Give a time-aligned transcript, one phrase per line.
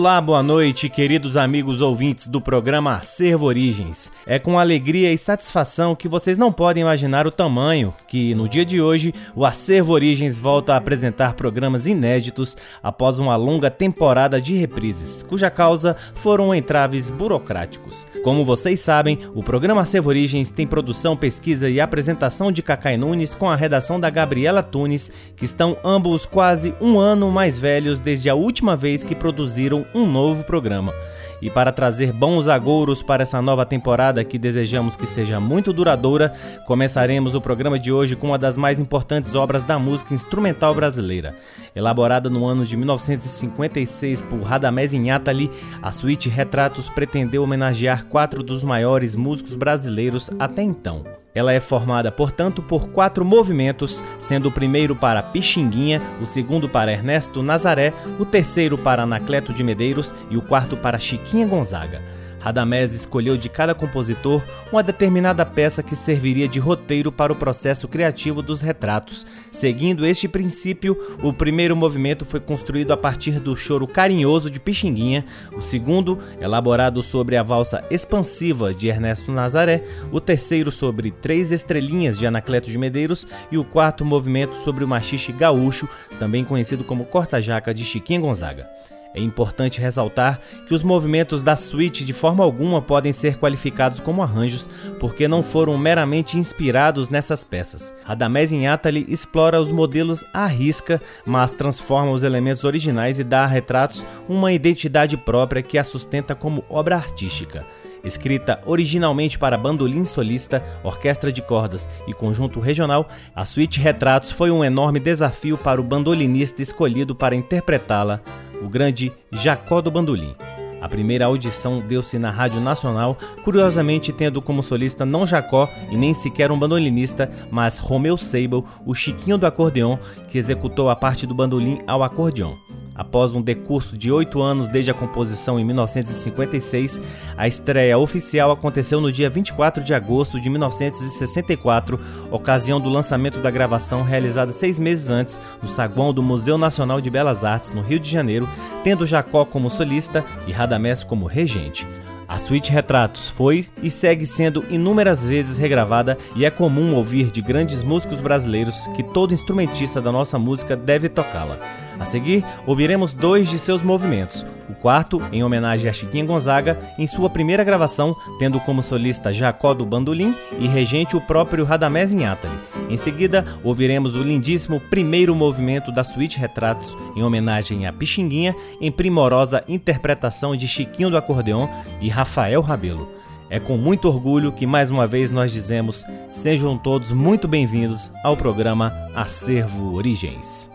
[0.00, 4.12] Olá, boa noite, queridos amigos ouvintes do programa Acervo Origens.
[4.24, 8.64] É com alegria e satisfação que vocês não podem imaginar o tamanho que, no dia
[8.64, 14.54] de hoje, o Acervo Origens volta a apresentar programas inéditos após uma longa temporada de
[14.54, 18.06] reprises, cuja causa foram entraves burocráticos.
[18.22, 23.34] Como vocês sabem, o programa Acervo Origens tem produção, pesquisa e apresentação de Cacai Nunes
[23.34, 28.30] com a redação da Gabriela Tunes, que estão ambos quase um ano mais velhos desde
[28.30, 30.92] a última vez que produziram um novo programa.
[31.40, 36.32] E para trazer bons agouros para essa nova temporada que desejamos que seja muito duradoura,
[36.66, 41.34] começaremos o programa de hoje com uma das mais importantes obras da música instrumental brasileira.
[41.74, 45.50] Elaborada no ano de 1956 por Radamés Inhatali,
[45.80, 51.17] a suíte Retratos pretendeu homenagear quatro dos maiores músicos brasileiros até então.
[51.38, 56.90] Ela é formada, portanto, por quatro movimentos, sendo o primeiro para Pixinguinha, o segundo para
[56.90, 62.02] Ernesto Nazaré, o terceiro para Anacleto de Medeiros e o quarto para Chiquinha Gonzaga.
[62.48, 64.42] Radamés escolheu de cada compositor
[64.72, 69.26] uma determinada peça que serviria de roteiro para o processo criativo dos retratos.
[69.50, 75.26] Seguindo este princípio, o primeiro movimento foi construído a partir do choro carinhoso de Pixinguinha,
[75.54, 82.16] o segundo, elaborado sobre a valsa expansiva de Ernesto Nazaré, o terceiro sobre Três Estrelinhas
[82.16, 85.86] de Anacleto de Medeiros e o quarto movimento sobre o machixe gaúcho,
[86.18, 88.66] também conhecido como corta-jaca de Chiquinha Gonzaga.
[89.14, 94.22] É importante ressaltar que os movimentos da suíte de forma alguma podem ser qualificados como
[94.22, 94.68] arranjos,
[95.00, 97.94] porque não foram meramente inspirados nessas peças.
[98.04, 103.46] Radamés Inhatali explora os modelos à risca, mas transforma os elementos originais e dá a
[103.46, 107.64] retratos uma identidade própria que a sustenta como obra artística.
[108.04, 114.50] Escrita originalmente para bandolim solista, orquestra de cordas e conjunto regional, a suíte Retratos foi
[114.50, 118.20] um enorme desafio para o bandolinista escolhido para interpretá-la
[118.62, 120.34] o grande Jacó do Bandolim.
[120.80, 126.14] A primeira audição deu-se na Rádio Nacional, curiosamente tendo como solista não Jacó e nem
[126.14, 129.98] sequer um bandolinista, mas Romeu Seibel, o Chiquinho do acordeão,
[130.28, 132.56] que executou a parte do bandolim ao acordeão.
[132.98, 137.00] Após um decurso de oito anos desde a composição em 1956,
[137.36, 142.00] a estreia oficial aconteceu no dia 24 de agosto de 1964,
[142.32, 147.08] ocasião do lançamento da gravação realizada seis meses antes no saguão do Museu Nacional de
[147.08, 148.48] Belas Artes, no Rio de Janeiro,
[148.82, 151.86] tendo Jacó como solista e Radamés como regente.
[152.28, 157.40] A suíte Retratos foi e segue sendo inúmeras vezes regravada e é comum ouvir de
[157.40, 161.58] grandes músicos brasileiros que todo instrumentista da nossa música deve tocá-la.
[161.98, 164.44] A seguir, ouviremos dois de seus movimentos.
[164.68, 169.72] O quarto, em homenagem a Chiquinha Gonzaga, em sua primeira gravação, tendo como solista Jacó
[169.72, 172.54] do Bandolim e regente o próprio Radamés Inhatali.
[172.90, 178.92] Em seguida, ouviremos o lindíssimo primeiro movimento da Suíte Retratos, em homenagem a Pixinguinha, em
[178.92, 181.68] primorosa interpretação de Chiquinho do Acordeon
[182.00, 183.18] e Rafael Rabelo.
[183.50, 188.36] É com muito orgulho que mais uma vez nós dizemos: sejam todos muito bem-vindos ao
[188.36, 190.70] programa Acervo Origens.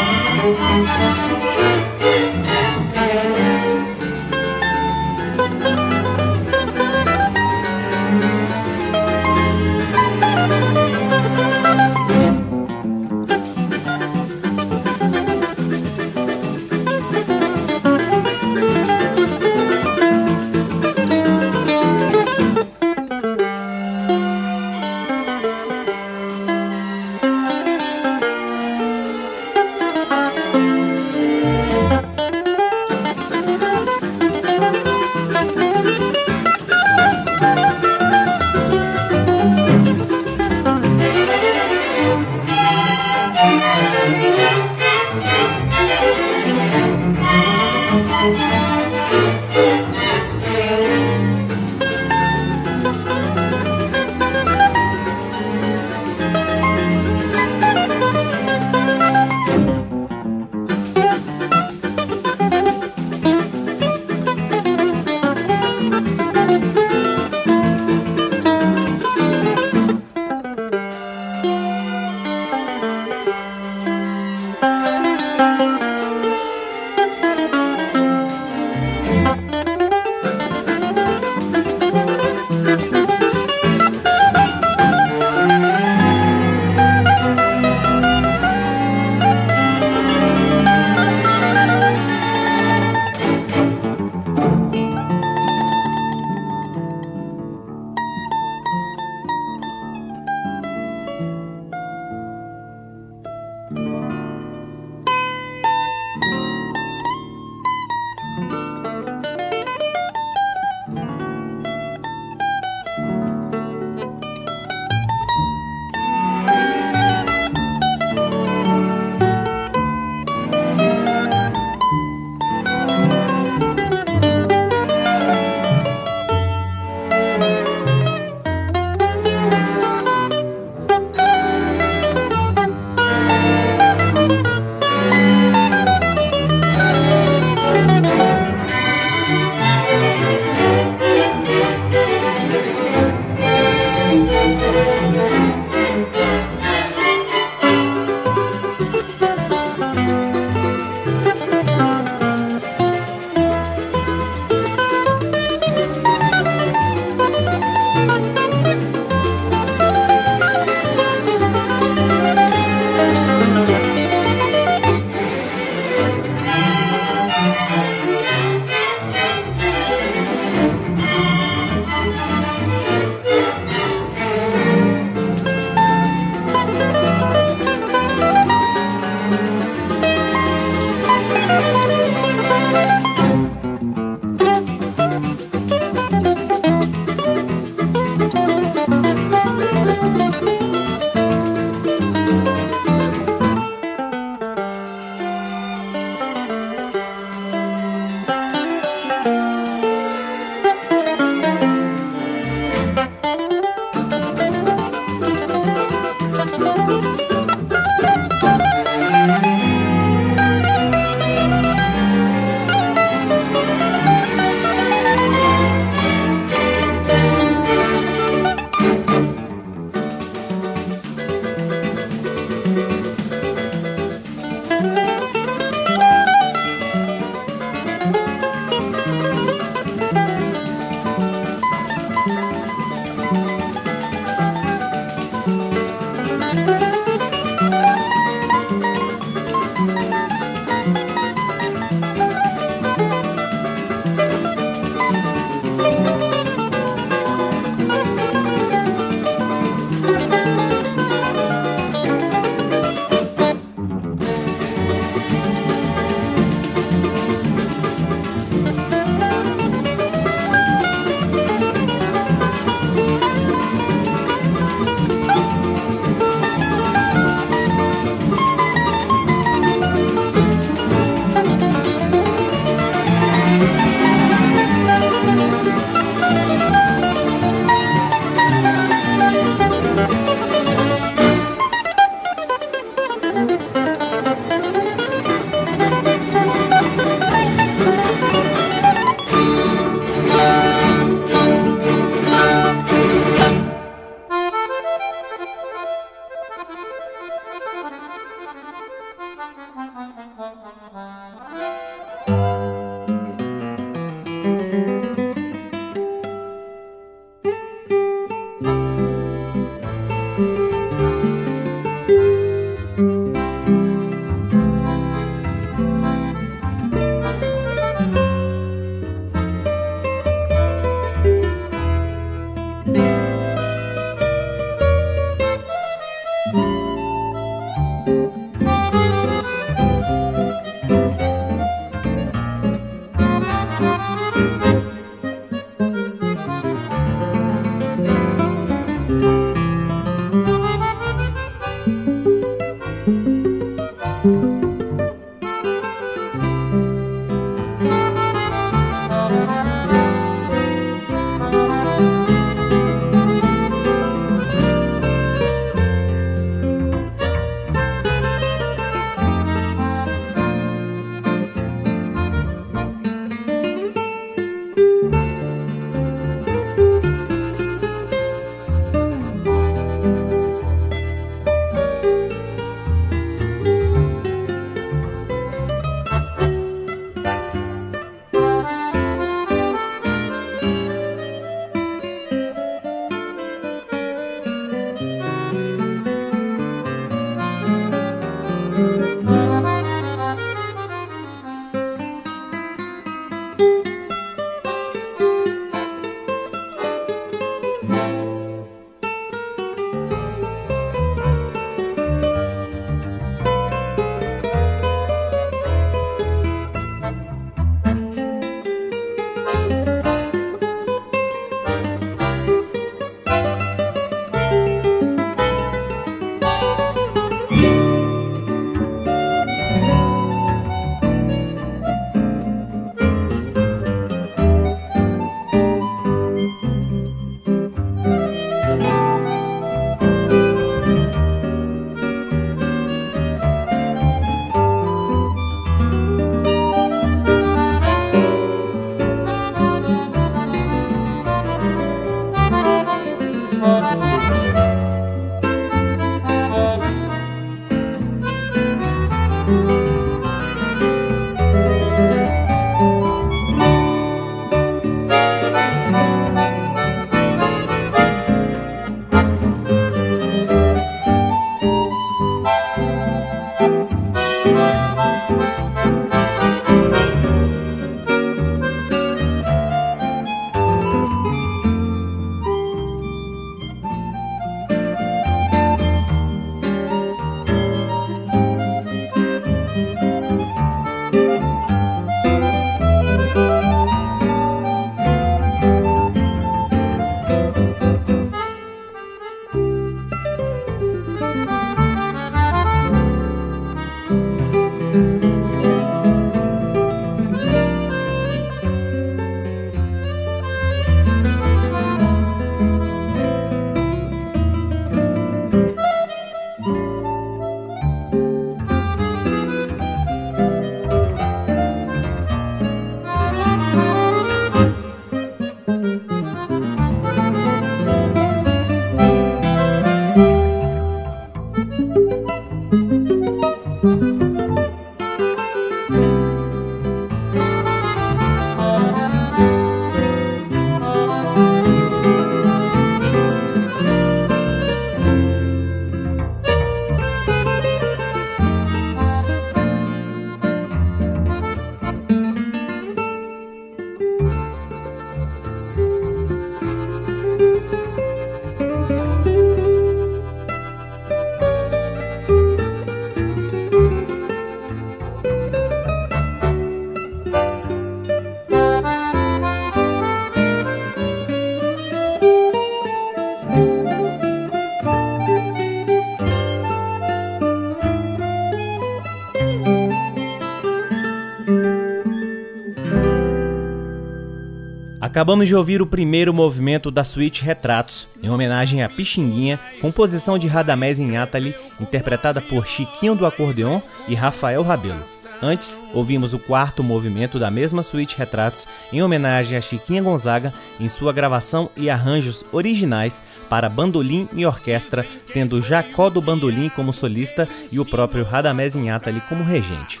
[575.14, 580.48] Acabamos de ouvir o primeiro movimento da suíte Retratos, em homenagem a Pixinguinha, composição de
[580.48, 585.04] Radamés Inátali, interpretada por Chiquinho do Acordeon e Rafael Rabelo.
[585.40, 590.88] Antes, ouvimos o quarto movimento da mesma suíte Retratos, em homenagem a Chiquinha Gonzaga, em
[590.88, 597.48] sua gravação e arranjos originais para bandolim e orquestra, tendo Jacó do Bandolim como solista
[597.70, 600.00] e o próprio Radamés Inátali como regente.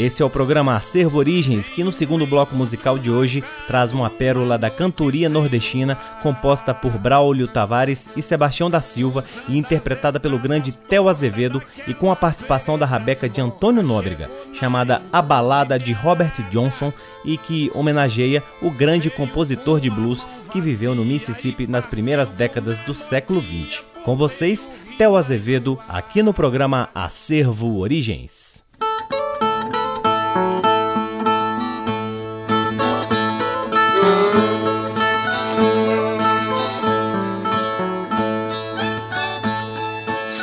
[0.00, 4.08] Esse é o programa Acervo Origens, que no segundo bloco musical de hoje traz uma
[4.08, 10.38] pérola da cantoria nordestina, composta por Braulio Tavares e Sebastião da Silva e interpretada pelo
[10.38, 15.78] grande Theo Azevedo e com a participação da rabeca de Antônio Nóbrega, chamada A Balada
[15.78, 16.90] de Robert Johnson
[17.22, 22.80] e que homenageia o grande compositor de blues que viveu no Mississippi nas primeiras décadas
[22.80, 23.84] do século XX.
[24.02, 24.66] Com vocês,
[24.96, 28.49] Theo Azevedo, aqui no programa Acervo Origens.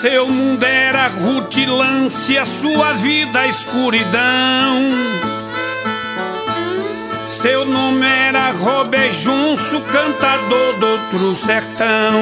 [0.10, 4.78] Seu mundo era rutilância, sua vida escuridão.
[7.30, 12.16] Seu nome era Robejunço, cantador do outro sertão.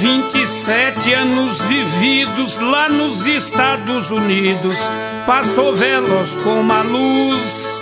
[0.00, 4.80] Vinte e sete anos vividos lá nos Estados Unidos,
[5.24, 7.80] passou veloz como a luz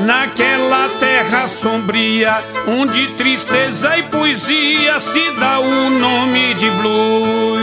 [0.00, 2.32] Naquela terra sombria,
[2.68, 7.58] onde tristeza e poesia se dá o nome de blues.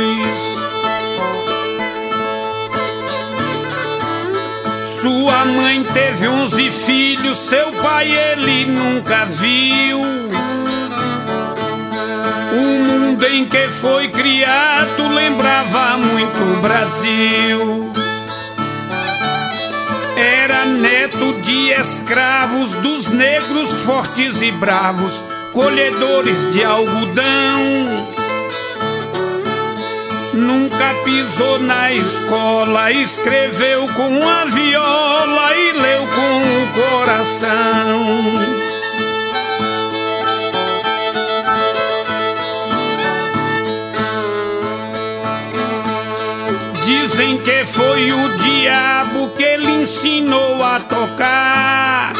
[4.86, 10.02] Sua mãe teve onze filhos, seu pai ele nunca viu.
[12.52, 18.05] O mundo em que foi criado lembrava muito o Brasil.
[20.78, 28.08] Neto de escravos dos negros fortes e bravos, colhedores de algodão.
[30.34, 38.65] Nunca pisou na escola, escreveu com a viola e leu com o coração.
[49.86, 52.14] Ensinou a tocar.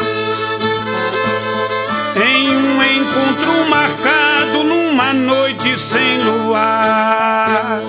[2.14, 7.80] Em um encontro marcado numa noite sem luar.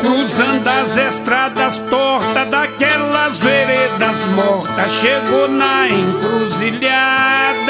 [0.00, 7.65] Cruzando as estradas tortas daquelas veredas mortas, chegou na encruzilhada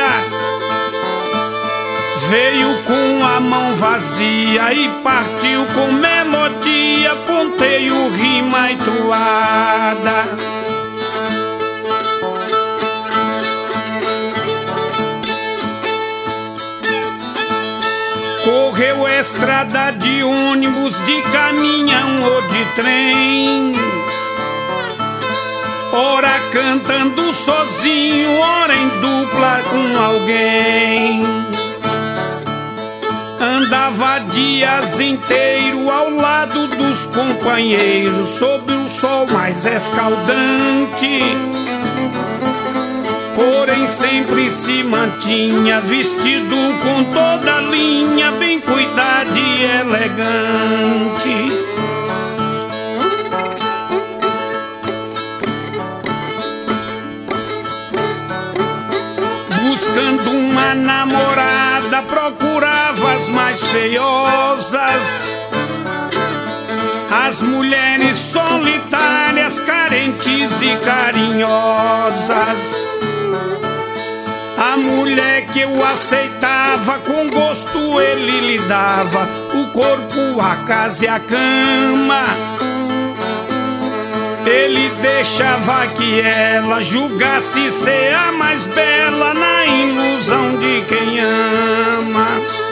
[2.28, 10.24] Veio com a mão vazia e partiu com melodia, ponteio, rima e toada.
[18.42, 23.72] Correu estrada de ônibus, de caminhão ou de trem.
[25.92, 31.65] Ora cantando sozinho, ora em dupla com alguém.
[33.40, 41.20] Andava dias inteiro ao lado dos companheiros, sob o sol mais escaldante
[43.36, 51.52] porém sempre se mantinha vestido com toda linha, bem cuidado e elegante.
[59.68, 62.45] Buscando uma namorada, procurava
[63.16, 65.32] as mais feiosas.
[67.10, 72.84] As mulheres solitárias, carentes e carinhosas.
[74.58, 81.08] A mulher que eu aceitava, com gosto ele lhe dava o corpo, a casa e
[81.08, 82.24] a cama.
[84.44, 92.65] Ele deixava que ela julgasse ser a mais bela na ilusão de quem ama.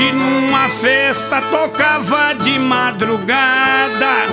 [0.00, 4.26] Noite numa festa tocava de madrugada.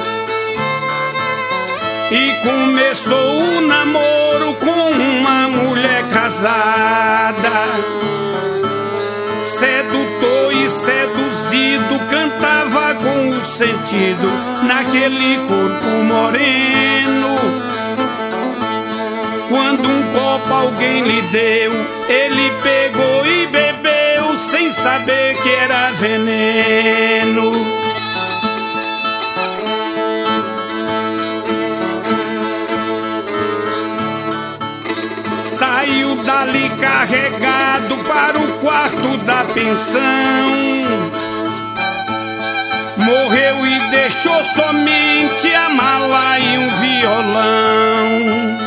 [2.10, 7.68] E começou o namoro com uma mulher casada.
[9.42, 14.28] Sedutor e seduzido cantava com o sentido
[14.64, 17.36] Naquele corpo moreno.
[19.50, 21.72] Quando um copo alguém lhe deu
[22.10, 25.27] Ele pegou e bebeu sem saber
[25.70, 27.52] era veneno.
[35.38, 40.02] Saiu dali carregado para o quarto da pensão.
[42.98, 48.67] Morreu e deixou somente a mala e um violão.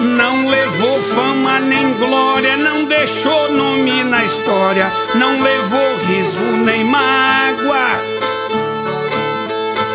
[0.00, 7.88] Não levou fama nem glória, não deixou nome na história, não levou riso nem mágoa.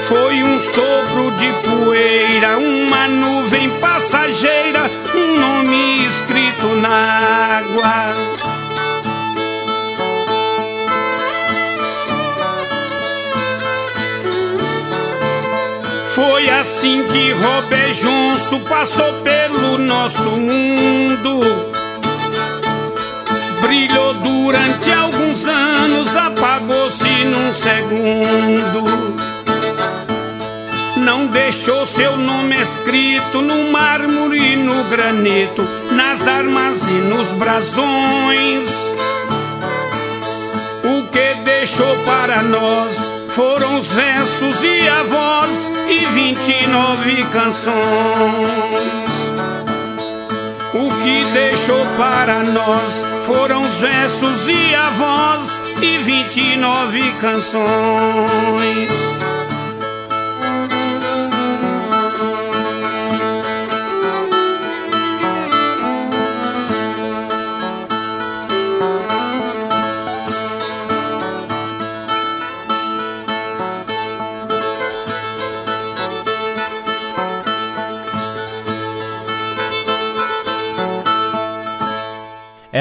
[0.07, 4.81] Foi um sopro de poeira, uma nuvem passageira,
[5.15, 8.62] um nome escrito na água.
[16.63, 21.41] Assim que Robert Johnson passou pelo nosso mundo.
[23.59, 29.13] Brilhou durante alguns anos, apagou-se num segundo.
[30.95, 38.71] Não deixou seu nome escrito no mármore e no granito, nas armas e nos brasões.
[40.85, 47.73] O que deixou para nós foram os versos e a voz e 29 canções.
[50.73, 57.63] O que deixou para nós foram os versos e a voz e 29 canções.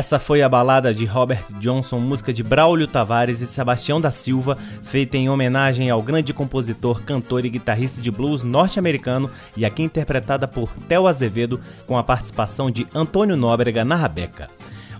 [0.03, 4.59] Essa foi a balada de Robert Johnson, música de Braulio Tavares e Sebastião da Silva,
[4.83, 10.49] feita em homenagem ao grande compositor, cantor e guitarrista de blues norte-americano e aqui interpretada
[10.49, 14.51] por Theo Azevedo com a participação de Antônio Nóbrega na rabeca.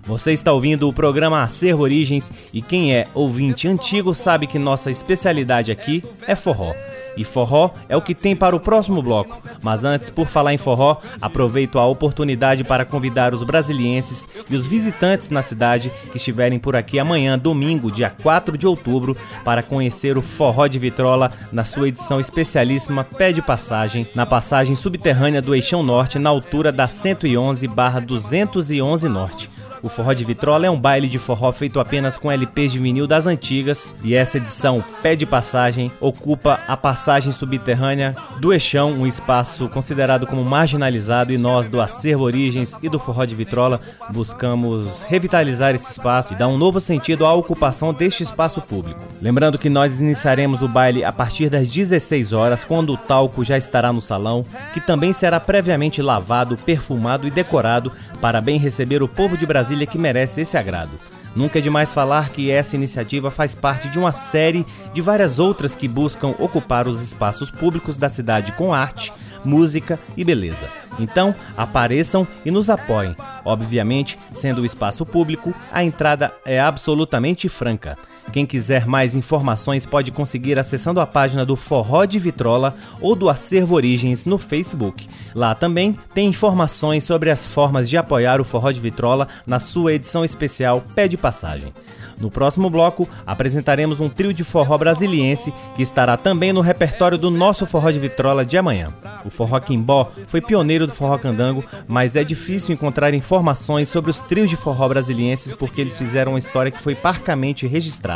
[0.05, 4.89] Você está ouvindo o programa Acervo Origens e quem é ouvinte antigo sabe que nossa
[4.89, 6.73] especialidade aqui é forró.
[7.15, 9.41] E forró é o que tem para o próximo bloco.
[9.61, 14.65] Mas antes, por falar em forró, aproveito a oportunidade para convidar os brasilienses e os
[14.65, 20.17] visitantes na cidade que estiverem por aqui amanhã, domingo, dia 4 de outubro, para conhecer
[20.17, 25.53] o Forró de Vitrola na sua edição especialíssima Pé de Passagem, na passagem subterrânea do
[25.53, 29.52] Eixão Norte, na altura da 111/211 Norte.
[29.83, 33.05] O Forró de Vitrola é um baile de forró feito apenas com LPs de vinil
[33.05, 39.05] das antigas e essa edição, Pé de Passagem, ocupa a passagem subterrânea do Eixão, um
[39.05, 45.03] espaço considerado como marginalizado e nós do Acervo Origens e do Forró de Vitrola buscamos
[45.03, 49.01] revitalizar esse espaço e dar um novo sentido à ocupação deste espaço público.
[49.21, 53.57] Lembrando que nós iniciaremos o baile a partir das 16 horas, quando o talco já
[53.57, 57.91] estará no salão, que também será previamente lavado, perfumado e decorado
[58.21, 60.91] para bem receber o povo de Brasília que merece esse agrado.
[61.35, 65.73] Nunca é demais falar que essa iniciativa faz parte de uma série de várias outras
[65.73, 69.11] que buscam ocupar os espaços públicos da cidade com arte,
[69.43, 70.67] música e beleza.
[70.99, 73.15] Então, apareçam e nos apoiem.
[73.43, 77.97] Obviamente, sendo o espaço público, a entrada é absolutamente franca.
[78.31, 83.29] Quem quiser mais informações pode conseguir acessando a página do Forró de Vitrola ou do
[83.29, 85.07] Acervo Origens no Facebook.
[85.35, 89.93] Lá também tem informações sobre as formas de apoiar o Forró de Vitrola na sua
[89.93, 91.73] edição especial Pé de Passagem.
[92.19, 97.31] No próximo bloco, apresentaremos um trio de forró brasiliense que estará também no repertório do
[97.31, 98.93] nosso Forró de Vitrola de amanhã.
[99.25, 104.21] O Forró Quimbó foi pioneiro do Forró Candango, mas é difícil encontrar informações sobre os
[104.21, 108.12] trios de forró brasilienses porque eles fizeram uma história que foi parcamente registrada.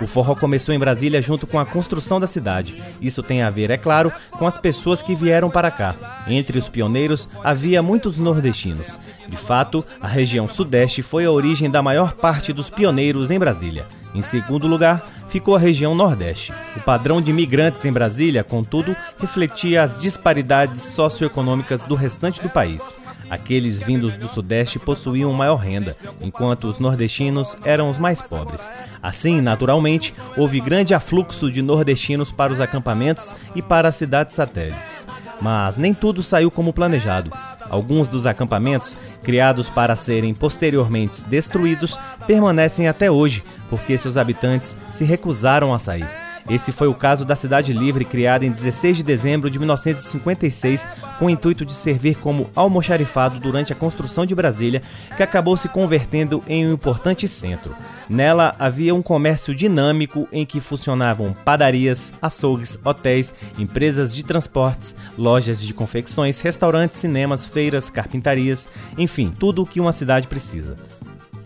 [0.00, 2.82] O forró começou em Brasília junto com a construção da cidade.
[3.00, 5.94] Isso tem a ver, é claro, com as pessoas que vieram para cá.
[6.26, 8.98] Entre os pioneiros havia muitos nordestinos.
[9.28, 13.86] De fato, a região Sudeste foi a origem da maior parte dos pioneiros em Brasília.
[14.14, 16.52] Em segundo lugar, ficou a região Nordeste.
[16.76, 22.94] O padrão de imigrantes em Brasília, contudo, refletia as disparidades socioeconômicas do restante do país.
[23.30, 28.70] Aqueles vindos do Sudeste possuíam maior renda, enquanto os nordestinos eram os mais pobres.
[29.02, 35.06] Assim, naturalmente, houve grande afluxo de nordestinos para os acampamentos e para as cidades satélites.
[35.40, 37.30] Mas nem tudo saiu como planejado.
[37.68, 45.04] Alguns dos acampamentos, criados para serem posteriormente destruídos, permanecem até hoje, porque seus habitantes se
[45.04, 46.23] recusaram a sair.
[46.48, 50.86] Esse foi o caso da Cidade Livre, criada em 16 de dezembro de 1956,
[51.18, 54.82] com o intuito de servir como almoxarifado durante a construção de Brasília,
[55.16, 57.74] que acabou se convertendo em um importante centro.
[58.08, 65.62] Nela havia um comércio dinâmico em que funcionavam padarias, açougues, hotéis, empresas de transportes, lojas
[65.62, 70.76] de confecções, restaurantes, cinemas, feiras, carpintarias, enfim, tudo o que uma cidade precisa.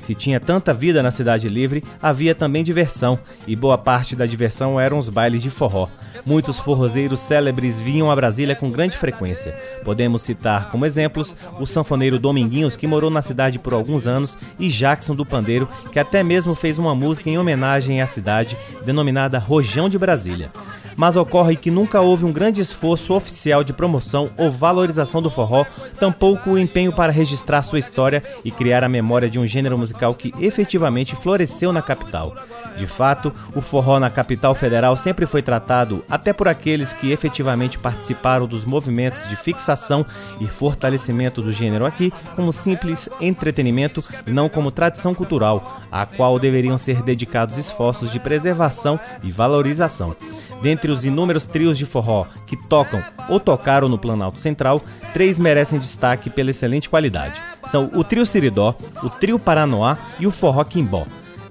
[0.09, 4.81] Se tinha tanta vida na Cidade Livre, havia também diversão, e boa parte da diversão
[4.81, 5.87] eram os bailes de forró.
[6.25, 9.55] Muitos forrozeiros célebres vinham a Brasília com grande frequência.
[9.85, 14.71] Podemos citar como exemplos o sanfoneiro Dominguinhos, que morou na cidade por alguns anos, e
[14.71, 19.91] Jackson do Pandeiro, que até mesmo fez uma música em homenagem à cidade, denominada Rojão
[19.91, 20.51] de Brasília
[20.99, 25.65] mas ocorre que nunca houve um grande esforço oficial de promoção ou valorização do forró,
[25.99, 30.13] tampouco o empenho para registrar sua história e criar a memória de um gênero musical
[30.13, 32.35] que efetivamente floresceu na capital.
[32.79, 37.77] De fato, o forró na capital federal sempre foi tratado, até por aqueles que efetivamente
[37.77, 40.07] participaram dos movimentos de fixação
[40.41, 46.39] e fortalecimento do gênero aqui, como simples entretenimento e não como tradição cultural, a qual
[46.39, 50.15] deveriam ser dedicados esforços de preservação e valorização.
[50.63, 54.81] Dentre os inúmeros trios de forró que tocam ou tocaram no Planalto Central,
[55.13, 57.41] três merecem destaque pela excelente qualidade.
[57.71, 61.07] São o Trio Siridó, o Trio Paranoá e o Forró Quimbó.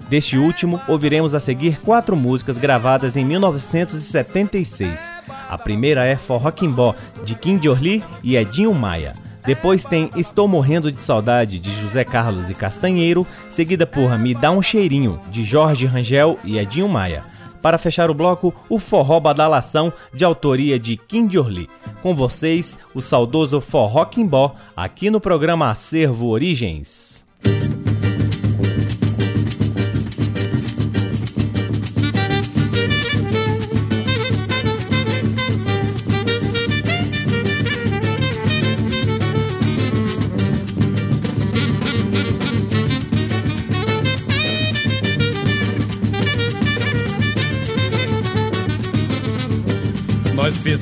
[0.08, 5.10] Deste último, ouviremos a seguir quatro músicas gravadas em 1976.
[5.48, 6.94] A primeira é Forró Quimbó,
[7.24, 9.12] de Kim Jorli e Edinho Maia.
[9.44, 14.50] Depois tem Estou Morrendo de Saudade, de José Carlos e Castanheiro, seguida por Me Dá
[14.50, 17.24] um Cheirinho, de Jorge Rangel e Edinho Maia.
[17.60, 21.68] Para fechar o bloco, o Forró Badalação, de autoria de Kim Jorli.
[22.02, 27.24] Com vocês, o saudoso Forró Quimbó, aqui no programa Acervo Origens.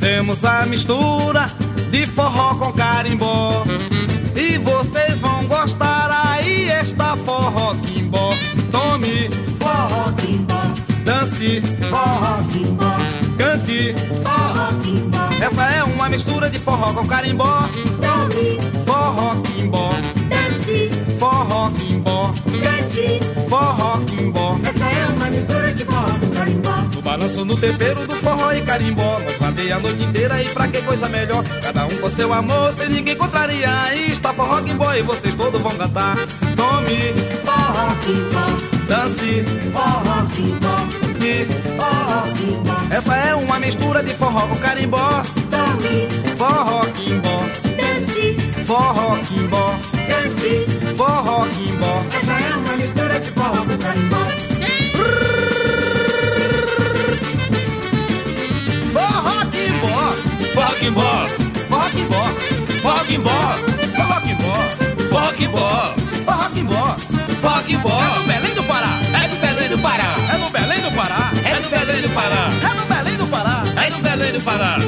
[0.06, 1.46] Fizemos a mistura
[1.90, 3.64] de forró com carimbó.
[4.36, 8.32] E vocês vão gostar aí, esta forró quimbó.
[8.70, 10.62] Tome forró quimbó.
[11.04, 12.96] Dance forró quimbó.
[13.36, 15.28] Cante forró quimbó.
[15.44, 17.68] Essa é uma mistura de forró com carimbó.
[18.00, 18.65] Tome
[27.16, 29.18] Balanço no tempero do forró e carimbó.
[29.20, 31.42] Nós vadei a noite inteira e pra que coisa melhor?
[31.62, 33.70] Cada um com seu amor, sem ninguém contraria.
[33.94, 36.14] Está forró quimbó e vocês todos vão cantar.
[36.54, 38.46] Tome, Forró quimbó,
[38.86, 40.76] dance, forró quimbó,
[41.24, 41.46] e
[41.80, 42.94] forró quimbó.
[42.94, 45.22] essa é uma mistura de forró com carimbó.
[45.50, 47.40] Tome, Forró quimbó,
[47.78, 49.74] dance, forró quimbó,
[50.06, 50.94] dance.
[50.94, 52.02] forró quimbó.
[52.14, 54.25] Essa é uma mistura de forró com carimbó.
[60.86, 61.26] Forró quimbó,
[61.68, 62.24] forró quimbó,
[62.80, 63.54] forró quimbó,
[63.98, 64.54] forró quimbó,
[65.10, 65.86] forró quimbó,
[66.24, 66.96] forró quimbó.
[67.42, 68.00] forró quimbó.
[68.00, 71.32] É no Belém do Pará, É do Belém do Pará, é no Belém do Pará,
[71.44, 73.62] é do Belém do Pará, é no Belém do Pará.
[73.84, 74.78] é do Belém do Pará.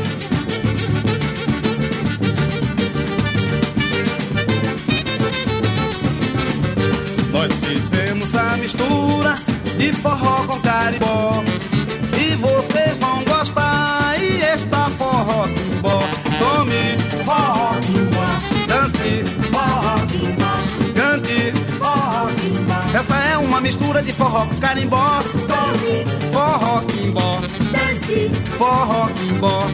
[7.33, 9.08] Nós fizemos a mistura
[23.68, 25.20] mistura de forró com carimbó.
[26.33, 27.38] Forró quimbó,
[28.57, 29.66] forró quimbó,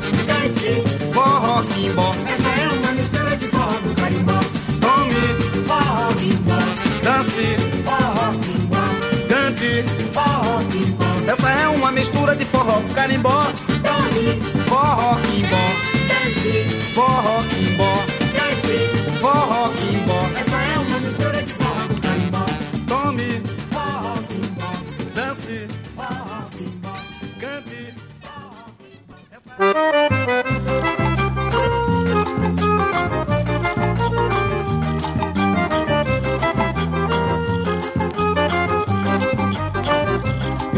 [1.15, 2.15] forró quimbó.
[2.27, 4.41] Essa é uma mistura de forró com carimbó.
[4.81, 5.25] Tome,
[5.69, 6.59] Forró quimbó,
[7.05, 7.47] dance,
[7.85, 8.83] forró quimbó,
[9.29, 9.85] cante.
[10.13, 11.33] forró quimbó.
[11.33, 13.45] Essa é uma mistura de forró com carimbó.
[13.87, 15.65] Tome, Forró quimbó,
[16.09, 16.53] dance,
[16.97, 17.54] forró quimbó,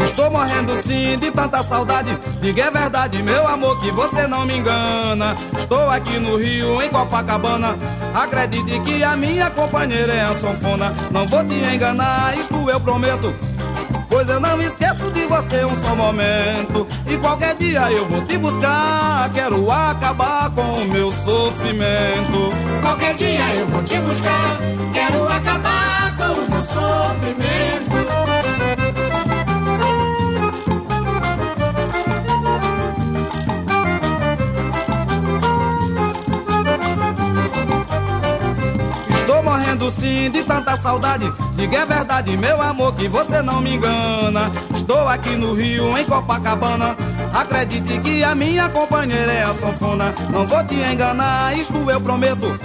[0.03, 2.17] Estou morrendo sim de tanta saudade.
[2.41, 5.37] Diga é verdade, meu amor, que você não me engana.
[5.55, 7.77] Estou aqui no Rio, em Copacabana.
[8.15, 10.91] Acredite que a minha companheira é a sanfona.
[11.11, 13.31] Não vou te enganar, isto eu prometo.
[14.09, 16.87] Pois eu não esqueço de você um só momento.
[17.07, 19.29] E qualquer dia eu vou te buscar.
[19.33, 22.51] Quero acabar com o meu sofrimento.
[22.81, 24.59] Qualquer dia eu vou te buscar.
[24.93, 27.76] Quero acabar com o meu sofrimento.
[40.07, 41.31] De tanta saudade.
[41.55, 44.51] Diga é verdade, meu amor, que você não me engana.
[44.75, 46.95] Estou aqui no Rio, em Copacabana.
[47.33, 50.13] Acredite que a minha companheira é a sanfona.
[50.29, 52.59] Não vou te enganar, isto eu prometo.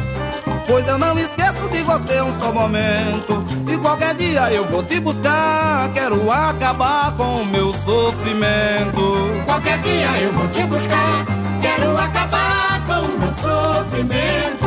[0.66, 3.44] Pois eu não esqueço de você um só momento.
[3.70, 5.90] E qualquer dia eu vou te buscar.
[5.92, 9.42] Quero acabar com o meu sofrimento.
[9.44, 11.24] Qualquer dia eu vou te buscar.
[11.60, 14.61] Quero acabar com o meu sofrimento.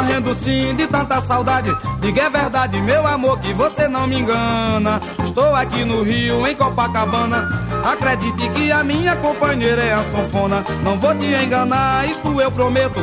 [0.00, 1.70] Morrendo sim de tanta saudade.
[2.00, 5.00] Diga é verdade, meu amor, que você não me engana.
[5.22, 7.46] Estou aqui no Rio, em Copacabana.
[7.84, 10.64] Acredite que a minha companheira é a sanfona.
[10.82, 13.00] Não vou te enganar, isto eu prometo.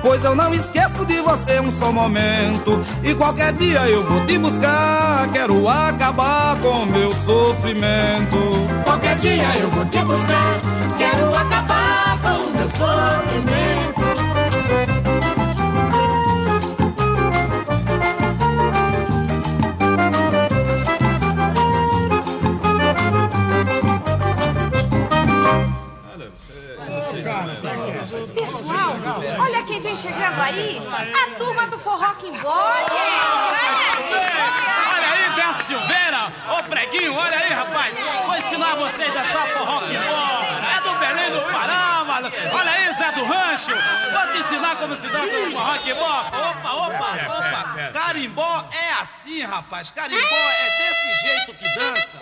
[0.00, 2.84] Pois eu não esqueço de você um só momento.
[3.02, 5.28] E qualquer dia eu vou te buscar.
[5.32, 8.38] Quero acabar com meu sofrimento.
[8.84, 10.60] Qualquer dia eu vou te buscar.
[10.96, 14.11] Quero acabar com meu sofrimento.
[29.72, 30.78] Quem vem chegando aí.
[31.14, 34.12] A turma do Forró Quimbó, gente.
[34.92, 37.96] Olha aí, Beto Silveira, ô preguinho, olha aí, rapaz.
[38.26, 40.42] Vou ensinar vocês a dançar forró quimbó.
[40.76, 42.30] É do Belém do Pará, mano.
[42.52, 43.70] Olha aí, Zé do Rancho.
[43.70, 46.20] Vou te ensinar como se dança no forró quimbó.
[46.20, 47.08] Opa, opa,
[47.38, 47.90] opa.
[47.94, 49.90] Carimbó é assim, rapaz.
[49.90, 52.18] Carimbó é desse jeito que dança.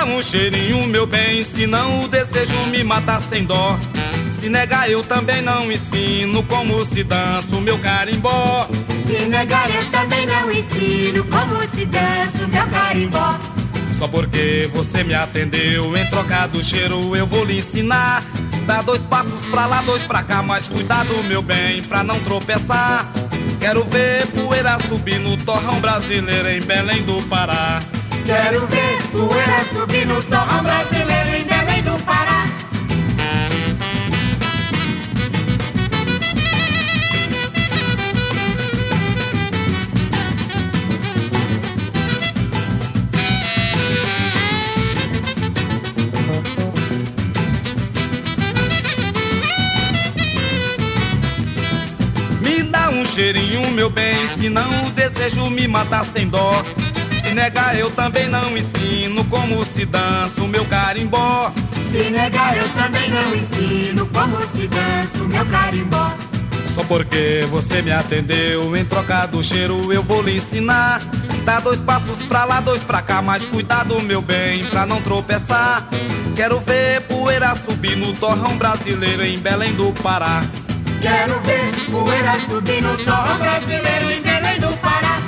[0.00, 3.78] Dá um cheirinho, meu bem, senão o desejo me mata sem dó.
[4.40, 8.66] Se negar, eu também não ensino como se dança o meu carimbó.
[9.06, 13.38] Se negar, eu também não ensino como se dança o meu carimbó.
[13.98, 18.24] Só porque você me atendeu, em troca do cheiro eu vou lhe ensinar.
[18.66, 23.06] Dá dois passos pra lá, dois pra cá, mas cuidado, meu bem, pra não tropeçar.
[23.60, 27.80] Quero ver poeira subir no torrão brasileiro em Belém do Pará.
[28.24, 32.46] Quero ver poeira subir no torrão brasileiro em Belém do Pará.
[52.40, 56.62] Me dá um cheirinho, meu bem, senão o desejo me matar sem dó.
[57.30, 61.52] Se negar, eu também não ensino como se dança o meu carimbó.
[61.92, 66.10] Se negar, eu também não ensino como se dança o meu carimbó.
[66.74, 71.00] Só porque você me atendeu, em troca do cheiro eu vou lhe ensinar.
[71.44, 75.86] Dá dois passos pra lá, dois pra cá, mas cuidado, meu bem, pra não tropeçar.
[76.34, 80.42] Quero ver poeira subir no torrão brasileiro em Belém do Pará.
[81.00, 85.19] Quero ver poeira subir no torrão brasileiro em Belém do Pará.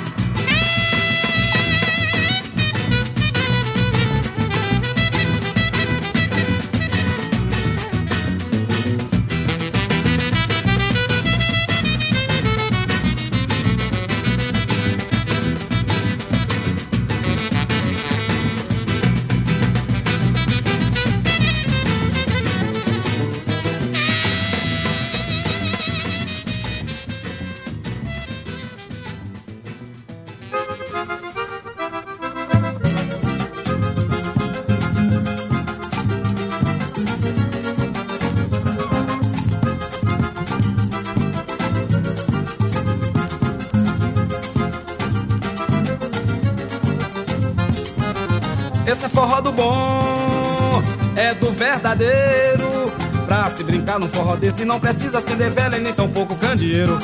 [49.03, 50.81] Esse é forró do bom,
[51.17, 52.89] é do verdadeiro.
[53.25, 56.97] Pra se brincar num forró desse não precisa acender velha e nem tão pouco candeeiro.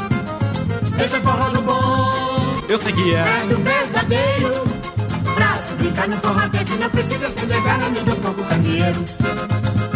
[0.98, 3.20] Esse é forró do bom, Eu sei que é.
[3.20, 4.64] é do verdadeiro.
[5.36, 9.06] Pra se brincar no forró desse não precisa ser legado nem um pouco candeeiro.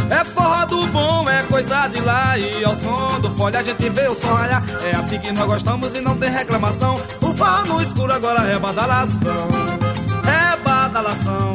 [0.10, 3.90] É forró do bom, é coisa de lá E ao som do folha a gente
[3.90, 7.64] vê o som raiar É assim que nós gostamos e não tem reclamação O forró
[7.66, 9.48] no escuro agora é badalação
[10.28, 11.53] É badalação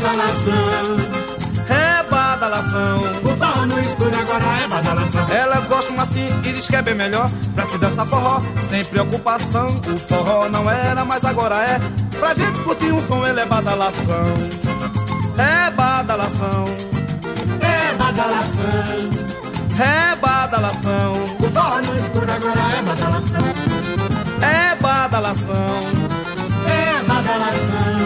[0.00, 0.96] badalação,
[1.68, 2.98] É badalação.
[3.22, 5.28] O forró no escuro agora é badalação.
[5.30, 7.30] Elas gostam assim e diz que é bem melhor.
[7.54, 8.40] Pra se dançar forró,
[8.70, 9.68] sem preocupação.
[9.68, 11.78] O forró não era, mas agora é.
[12.18, 14.24] Pra gente curtir um som, ele é badalação.
[15.36, 16.64] É badalação.
[17.60, 19.10] É badalação,
[19.78, 21.12] É badalação.
[21.12, 23.44] O forró no escuro agora é badalação.
[24.42, 26.10] É badalação.
[26.66, 28.00] É badalação,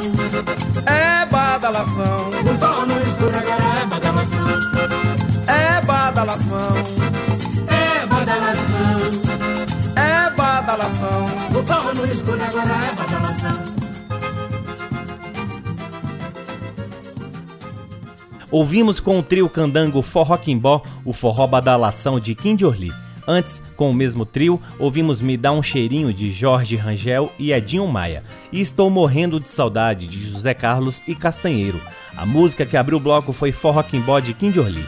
[0.87, 1.24] É badalação
[1.67, 4.47] o forró no escuro agora é badalação.
[5.47, 6.75] É badalação
[7.67, 9.01] É badalação,
[9.97, 11.25] É badalação
[11.59, 13.75] o forró no escuro agora é badalação.
[18.51, 23.04] Ouvimos com o trio candango Forró Quimbó o forró badalação de Kim Orli.
[23.27, 27.87] Antes, com o mesmo trio, ouvimos Me Dá um Cheirinho de Jorge Rangel e Edinho
[27.87, 28.22] Maia.
[28.53, 31.81] E Estou Morrendo de Saudade de José Carlos e Castanheiro.
[32.16, 34.87] A música que abriu o bloco foi Forró Quimbó de Kim Orli.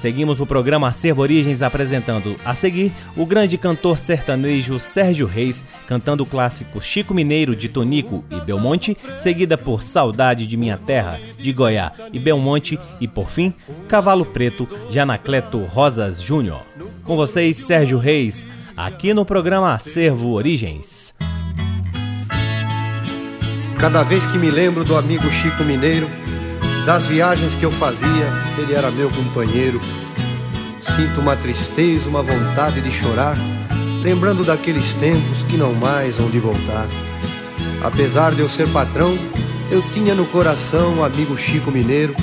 [0.00, 6.22] Seguimos o programa Acervo Origens apresentando a seguir o grande cantor sertanejo Sérgio Reis cantando
[6.22, 11.52] o clássico Chico Mineiro de Tonico e Belmonte, seguida por Saudade de Minha Terra de
[11.52, 13.52] Goiá e Belmonte e por fim
[13.88, 16.62] Cavalo Preto de Anacleto Rosas Júnior.
[17.10, 18.46] Com vocês Sérgio Reis,
[18.76, 21.12] aqui no programa Acervo Origens.
[23.80, 26.08] Cada vez que me lembro do amigo Chico Mineiro,
[26.86, 29.80] das viagens que eu fazia, ele era meu companheiro.
[30.80, 33.36] Sinto uma tristeza, uma vontade de chorar,
[34.04, 36.86] lembrando daqueles tempos que não mais hão de voltar.
[37.82, 39.18] Apesar de eu ser patrão,
[39.68, 42.14] eu tinha no coração o amigo Chico Mineiro,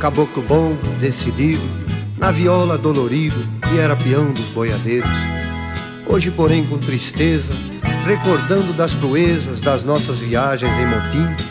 [0.00, 1.83] caboclo bom, decidido,
[2.16, 3.36] na viola dolorido,
[3.68, 5.10] que era peão dos boiadeiros.
[6.06, 7.50] Hoje, porém, com tristeza,
[8.06, 11.44] recordando das proezas das nossas viagens em motim,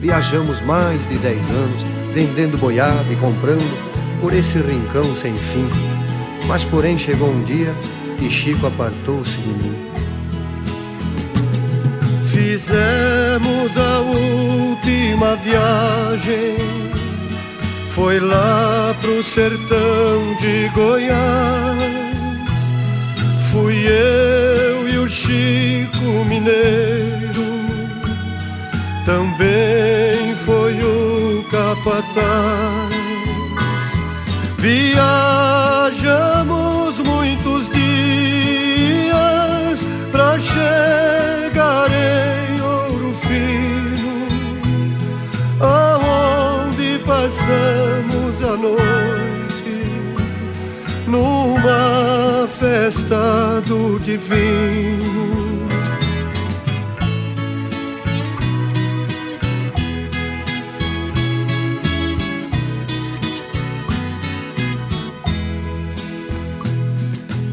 [0.00, 1.82] viajamos mais de dez anos,
[2.14, 5.68] vendendo boiada e comprando por esse rincão sem fim.
[6.46, 7.74] Mas, porém, chegou um dia
[8.18, 9.86] que Chico apartou-se de mim.
[12.26, 16.56] Fizemos a última viagem,
[17.96, 21.76] foi lá pro sertão de Goiás.
[23.50, 27.46] Fui eu e o Chico Mineiro,
[29.06, 32.94] também foi o capataz.
[34.58, 34.98] Viajamos
[36.98, 39.08] muitos dias
[40.12, 41.45] pra chegar
[47.26, 49.82] passamos a noite
[51.08, 55.66] numa festa do divino.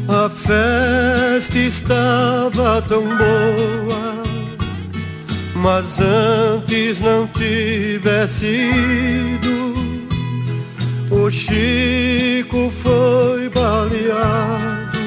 [0.06, 3.83] A festa estava tão boa,
[5.64, 9.74] mas antes não tivesse ido.
[11.10, 14.98] O Chico foi baleado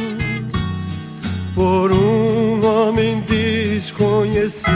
[1.54, 4.68] por um homem desconhecido.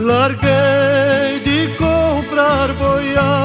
[0.00, 3.39] Larguei de comprar boiada,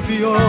[0.00, 0.40] viola,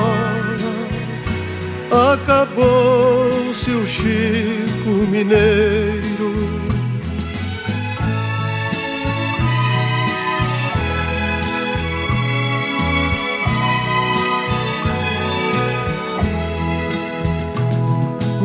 [2.13, 6.01] acabou-se o Chico Mineiro.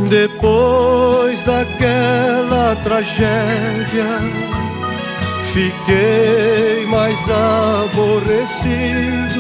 [0.09, 4.21] Depois daquela tragédia,
[5.53, 7.19] fiquei mais
[7.89, 9.36] aborrecido.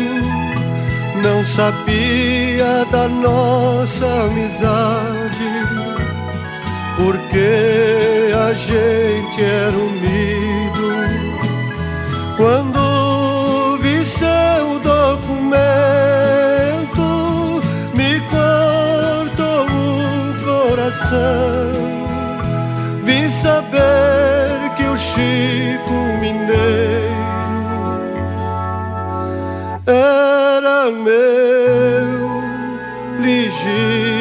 [1.26, 5.50] Não sabia da nossa amizade,
[6.96, 10.86] porque a gente era unido.
[12.36, 15.50] Quando vi seu documento,
[17.92, 21.72] me cortou o coração.
[23.02, 27.05] Vim saber que o Chico Mineiro
[30.90, 32.42] meu
[33.20, 34.15] legítimo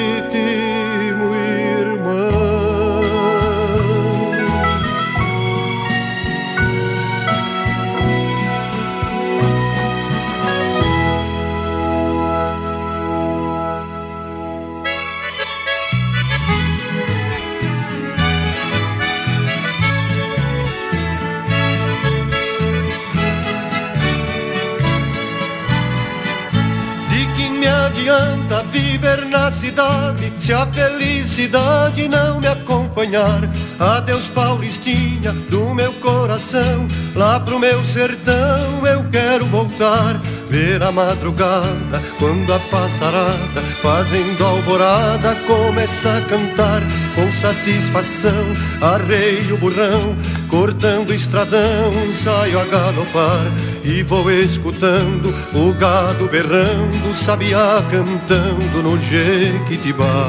[30.46, 33.41] se a felicidade não me acompanhar?
[33.80, 40.22] Adeus, Paulistinha, do meu coração, lá pro meu sertão eu quero voltar.
[40.48, 46.84] Ver a madrugada, quando a passarada, fazendo alvorada, começa a cantar
[47.16, 48.46] com satisfação.
[48.82, 50.16] Arreio o burrão,
[50.48, 51.91] cortando estradão,
[52.24, 53.52] saio a galopar
[53.86, 60.27] e vou escutando o gado berrando, sabiá cantando no Jequitibá.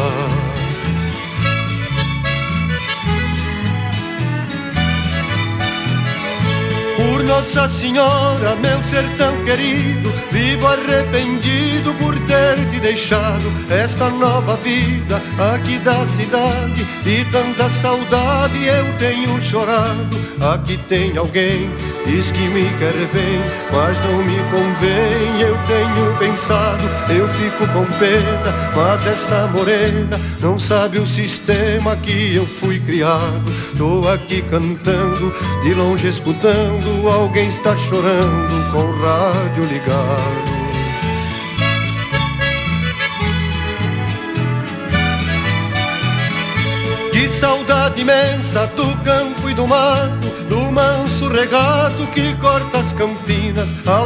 [6.96, 15.16] Por Nossa Senhora, meu sertão querido, vivo arrependido por ter te deixado esta nova vida
[15.54, 20.16] aqui da cidade e tanta saudade eu tenho chorado.
[20.52, 21.70] Aqui tem alguém,
[22.06, 23.42] diz que me quer bem,
[23.72, 25.40] mas não me convém.
[25.40, 32.34] Eu tenho pensado, eu fico com pena, mas esta morena não sabe o sistema que
[32.34, 33.44] eu fui criado.
[33.76, 40.56] Tô aqui cantando, de longe escutando, alguém está chorando com o rádio ligado.
[47.12, 53.68] Que saudade imensa do campo e do mato, do manso regato que corta as campinas.
[53.86, 54.05] Aos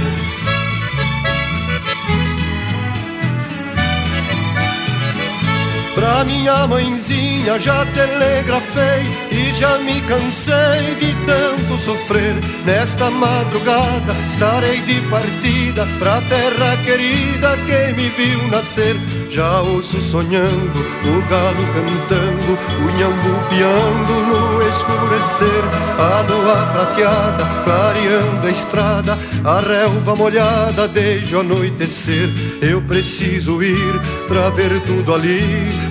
[5.93, 12.35] Pra minha mãezinha já telegrafei e já me cansei de tanto sofrer.
[12.65, 18.97] Nesta madrugada estarei de partida pra terra querida que me viu nascer.
[19.31, 25.63] Já ouço sonhando, o galo cantando, o nhambu piando no escurecer.
[25.97, 32.29] A lua prateada clareando a estrada, a relva molhada desde o anoitecer.
[32.61, 35.41] Eu preciso ir pra ver tudo ali.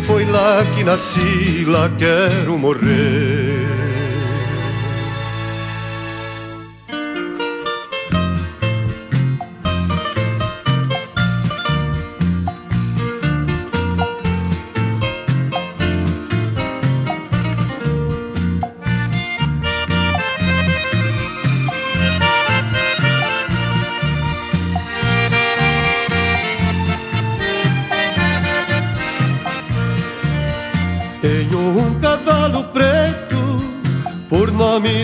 [0.04, 3.39] Foi lá que nasci, lá quero morrer.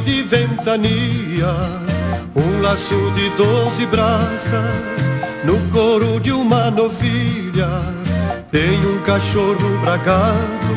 [0.07, 1.53] De ventania,
[2.37, 5.03] um laço de doze braças
[5.45, 7.69] no couro de uma novilha.
[8.53, 10.77] Tem um cachorro bragado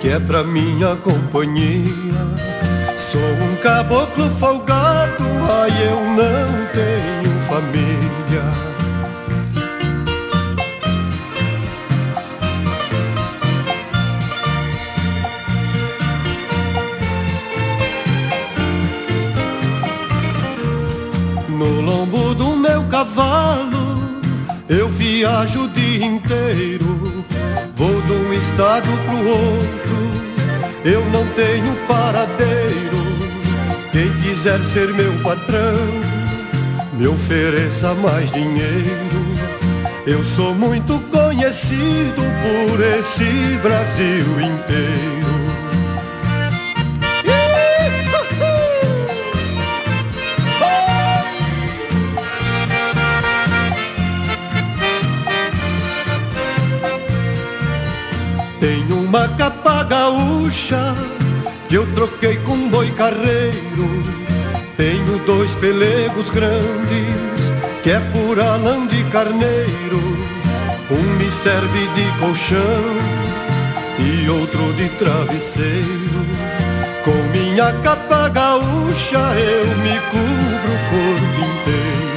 [0.00, 1.92] que é pra minha companhia.
[3.12, 8.77] Sou um caboclo folgado, ai eu não tenho família.
[22.98, 24.10] Cavalo,
[24.68, 27.24] eu viajo o dia inteiro,
[27.76, 29.96] vou de um estado pro outro,
[30.84, 32.98] eu não tenho paradeiro.
[33.92, 35.76] Quem quiser ser meu patrão,
[36.94, 39.28] me ofereça mais dinheiro.
[40.04, 45.17] Eu sou muito conhecido por esse Brasil inteiro.
[59.36, 60.94] Capa gaúcha
[61.68, 64.02] que eu troquei com boi carreiro.
[64.76, 67.38] Tenho dois pelegos grandes
[67.82, 70.00] que é pura lã de carneiro.
[70.90, 73.18] Um me serve de colchão
[73.98, 76.26] e outro de travesseiro.
[77.04, 82.07] Com minha capa gaúcha eu me cubro o corpo inteiro.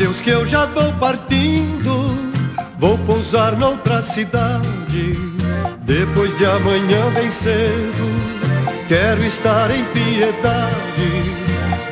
[0.00, 2.16] Adeus que eu já vou partindo,
[2.78, 5.12] vou pousar noutra cidade.
[5.82, 8.08] Depois de amanhã bem cedo,
[8.88, 11.34] quero estar em piedade.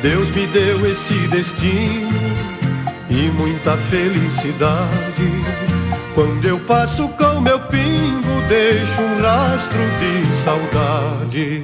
[0.01, 2.35] Deus me deu esse destino
[3.11, 5.43] e muita felicidade.
[6.15, 11.63] Quando eu passo com meu pingo, deixo um rastro de saudade.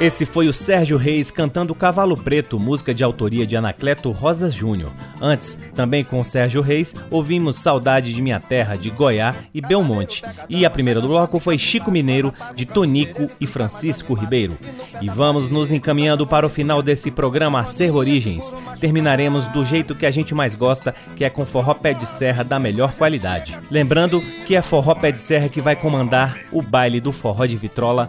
[0.00, 4.90] Esse foi o Sérgio Reis cantando Cavalo Preto, música de autoria de Anacleto Rosas Júnior.
[5.20, 10.24] Antes, também com o Sérgio Reis, ouvimos Saudade de Minha Terra, de Goiá e Belmonte.
[10.48, 14.56] E a primeira do bloco foi Chico Mineiro, de Tonico e Francisco Ribeiro.
[15.02, 18.54] E vamos nos encaminhando para o final desse programa Acervo Origens.
[18.80, 22.42] Terminaremos do jeito que a gente mais gosta, que é com forró pé de serra
[22.42, 23.54] da melhor qualidade.
[23.70, 27.58] Lembrando que é forró pé de serra que vai comandar o baile do forró de
[27.58, 28.08] vitrola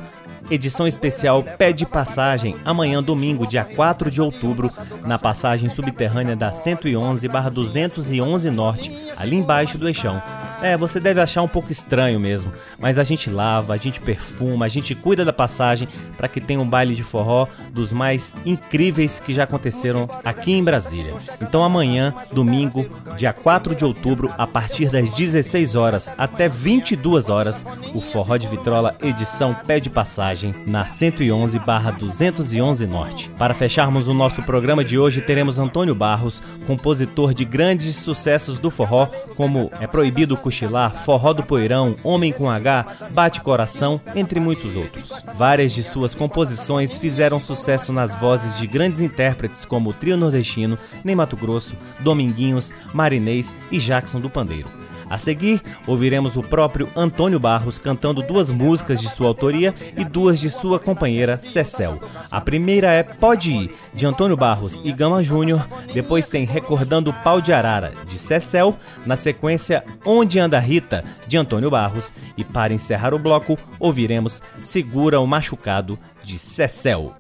[0.50, 4.72] edição especial Pede Passagem, amanhã domingo, dia 4 de outubro,
[5.06, 10.22] na passagem subterrânea da 111/211 Norte, ali embaixo do eixão.
[10.62, 12.52] É, você deve achar um pouco estranho mesmo,
[12.82, 16.60] mas a gente lava, a gente perfuma, a gente cuida da passagem para que tenha
[16.60, 21.14] um baile de forró dos mais incríveis que já aconteceram aqui em Brasília.
[21.42, 22.86] Então amanhã, domingo,
[23.18, 27.64] dia 4 de outubro, a partir das 16 horas até 22 horas,
[27.94, 33.30] o Forró de Vitrola edição Pé de Passagem na 111/211 Norte.
[33.38, 38.70] Para fecharmos o nosso programa de hoje, teremos Antônio Barros, compositor de grandes sucessos do
[38.70, 42.71] forró, como É Proibido Cochilar, Forró do Poeirão, Homem com H,
[43.12, 45.24] Bate Coração, entre muitos outros.
[45.36, 50.78] Várias de suas composições fizeram sucesso nas vozes de grandes intérpretes como o Trio Nordestino,
[51.04, 54.70] Ney Mato Grosso, Dominguinhos, Marinês e Jackson do Pandeiro.
[55.12, 60.40] A seguir, ouviremos o próprio Antônio Barros cantando duas músicas de sua autoria e duas
[60.40, 62.00] de sua companheira Cecel.
[62.32, 65.68] A primeira é Pode Ir, de Antônio Barros e Gama Júnior.
[65.94, 68.74] Depois tem Recordando Pau de Arara, de Cecel.
[69.06, 72.14] Na sequência, Onde Anda Rita, de Antônio Barros.
[72.38, 77.14] E para encerrar o bloco, ouviremos Segura o Machucado, de Cecel.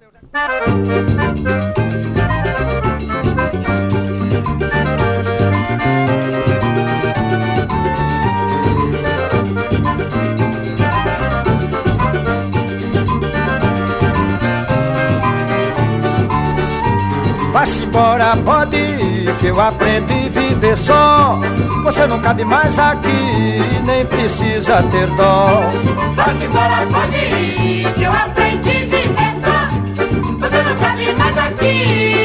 [17.52, 21.40] Vá-se embora, pode ir, que eu aprendi a viver só.
[21.84, 25.70] Você não cabe mais aqui, nem precisa ter dó.
[26.16, 29.68] Vá-se embora, pode ir, que eu aprendi a viver só.
[30.40, 32.21] Você não cabe mais aqui,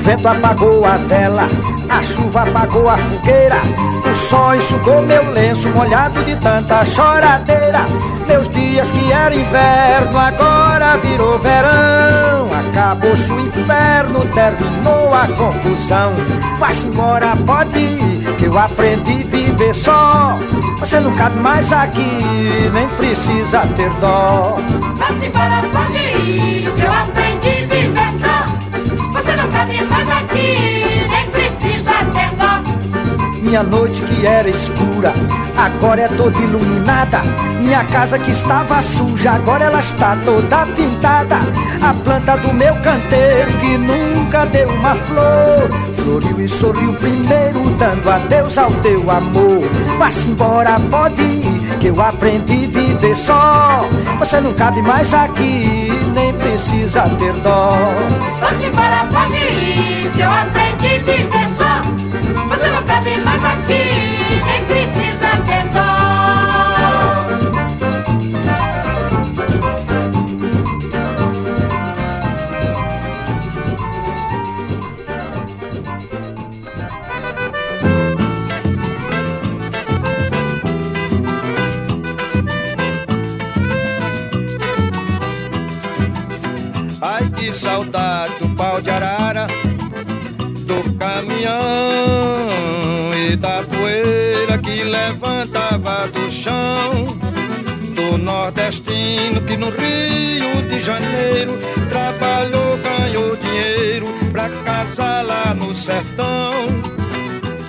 [0.00, 1.48] vento apagou a vela,
[1.88, 3.60] a chuva apagou a fogueira.
[4.04, 7.84] O sol enxugou meu lenço molhado de tanta choradeira.
[8.26, 12.48] Meus dias que era inverno agora virou verão.
[12.70, 16.12] Acabou-se o inferno, terminou a confusão.
[16.58, 17.96] Vá-se embora, pode
[18.38, 20.38] que eu aprendi a viver só.
[20.78, 22.18] Você não cabe mais aqui,
[22.72, 24.58] nem precisa ter dó.
[24.96, 27.29] Vá-se embora, pode ir, que eu aprendi.
[29.88, 33.40] Mais aqui, nem precisa ter dó.
[33.42, 35.12] Minha noite que era escura,
[35.56, 37.22] agora é toda iluminada.
[37.60, 41.38] Minha casa que estava suja, agora ela está toda pintada.
[41.82, 45.68] A planta do meu canteiro que nunca deu uma flor,
[46.10, 49.62] floriu e sorriu primeiro, dando adeus ao teu amor.
[49.96, 51.40] Vá-se embora, pode
[51.78, 53.84] que eu aprendi a viver só.
[54.18, 57.76] Você não cabe mais aqui, nem precisa ter dó.
[58.40, 61.80] Vá-se embora, pode ir, que eu aprendi a viver só.
[62.48, 65.99] Você não cabe mais aqui, nem precisa ter dó.
[94.90, 97.06] Levantava do chão.
[97.94, 101.52] Do nordestino que no Rio de Janeiro
[101.88, 106.52] trabalhou, ganhou dinheiro pra casar lá no sertão.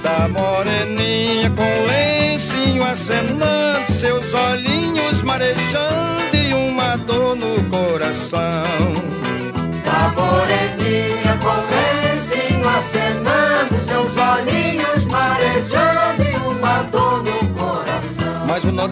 [0.01, 9.00] Da moreninha com lencinho acenando, seus olhinhos marejando e uma dor no coração.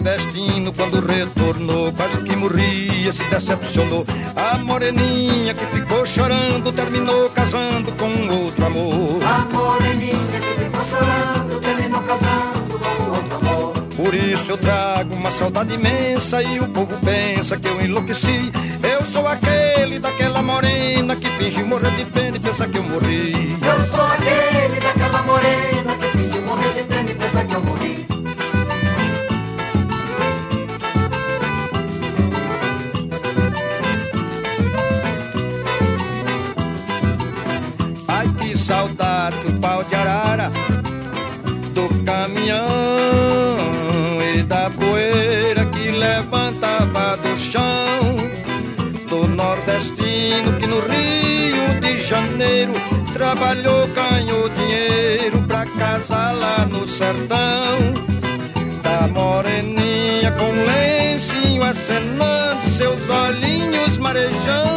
[0.00, 4.06] Nordestino, quando retornou, quase que morria, se decepcionou.
[4.34, 9.22] A moreninha que ficou chorando, terminou casando com outro amor.
[9.22, 13.72] A moreninha que ficou chorando, terminou casando com outro amor.
[13.94, 18.50] Por isso eu trago uma saudade imensa e o povo pensa que eu enlouqueci.
[18.82, 23.54] Eu sou aquele daquela morena que finge morrer de pena e pensa que eu morri.
[23.62, 26.09] Eu sou aquele daquela morena que
[52.10, 52.72] Janeiro
[53.12, 57.94] trabalhou, ganhou dinheiro pra casar lá no sertão.
[58.82, 64.69] Da moreninha com lencinho acenando, seus olhinhos marejando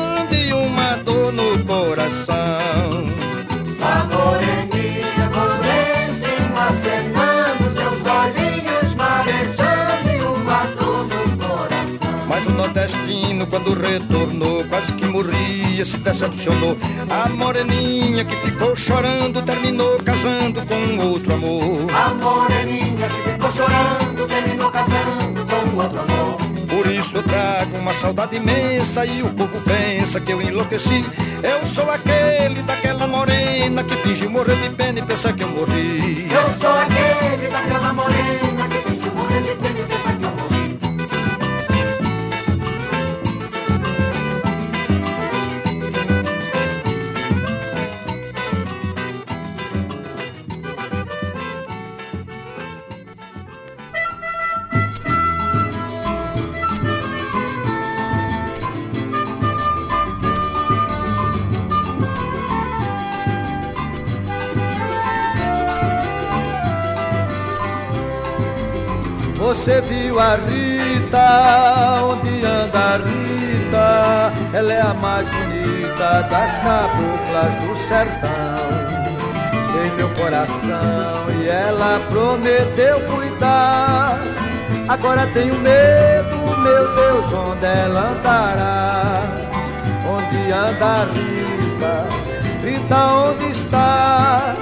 [13.43, 16.77] nordestino, quando retornou, quase que morria, se decepcionou.
[17.09, 21.87] A moreninha que ficou chorando, terminou casando com outro amor.
[21.93, 26.37] A moreninha que ficou chorando, terminou casando com outro amor.
[26.67, 31.05] Por isso eu trago uma saudade imensa e o povo pensa que eu enlouqueci.
[31.43, 36.27] Eu sou aquele daquela morena que finge morrer de pena e pensa que eu morri.
[36.31, 38.42] Eu sou aquele daquela morena
[70.14, 74.34] viu a Rita, onde anda a Rita?
[74.53, 78.84] Ela é a mais bonita das caboclas do sertão.
[79.84, 84.20] Em meu coração e ela prometeu cuidar.
[84.88, 89.24] Agora tenho medo, meu Deus, onde ela andará?
[90.07, 92.07] Onde anda a Rita?
[92.64, 94.53] Rita, onde está?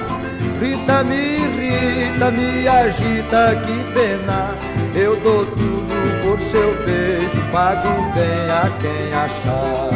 [0.58, 4.71] Rita me irrita, me agita, que pena.
[4.94, 9.90] Eu dou tudo por seu beijo, pago bem a quem achar.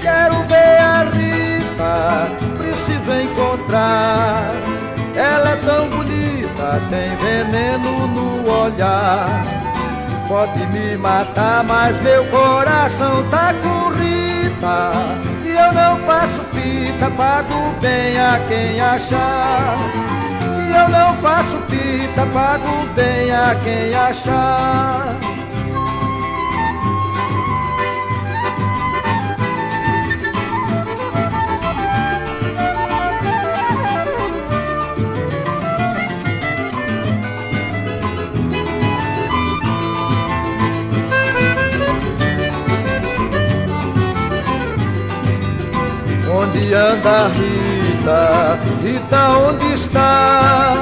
[0.00, 2.28] Quero ver a Rita,
[2.58, 4.50] preciso encontrar.
[5.14, 9.44] Ela é tão bonita, tem veneno no olhar.
[10.28, 18.18] Pode me matar, mas meu coração tá com Rita eu não faço pita, pago bem
[18.18, 19.76] a quem achar.
[20.76, 25.14] Eu não faço pita, pago bem a quem achar.
[46.36, 47.28] onde anda
[48.04, 48.58] Rita?
[48.82, 50.74] Rita, onde está?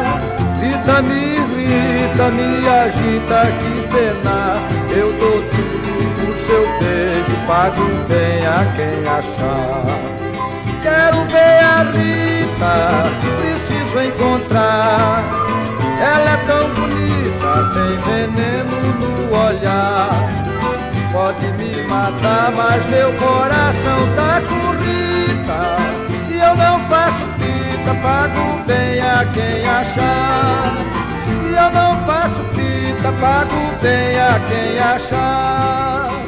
[0.60, 4.56] Rita me irrita, me agita, que pena.
[4.90, 9.84] Eu dou tudo por seu beijo, pago bem a quem achar.
[10.82, 12.74] Quero ver a Rita,
[13.40, 15.22] preciso encontrar.
[16.00, 20.10] Ela é tão bonita, tem veneno no olhar.
[21.12, 26.01] Pode me matar, mas meu coração tá com e
[26.52, 30.74] eu não faço fita, pago bem a quem achar.
[31.44, 36.21] E eu não faço fita, pago bem a quem achar.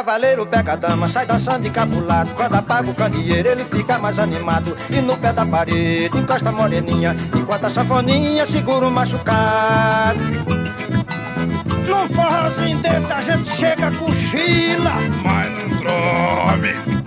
[0.00, 2.30] Cavaleiro pega a dama, sai dançando encabulado.
[2.34, 4.74] Quando apaga o candeeiro, ele fica mais animado.
[4.88, 10.18] E no pé da parede, encosta a moreninha, enquanto a sanfoninha segura o machucado.
[11.86, 17.00] Num forrozinho desse a gente chega com chila, mas não trome.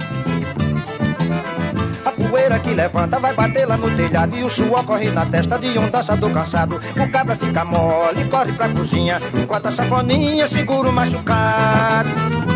[2.05, 5.57] A poeira que levanta vai bater lá no telhado E o suor corre na testa
[5.57, 10.89] de um dançador cansado O cabra fica mole, corre pra cozinha Enquanto a sanfoninha segura
[10.89, 12.52] o machucado